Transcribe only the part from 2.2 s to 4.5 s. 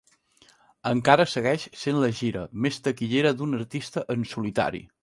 gira més taquillera d'un artista en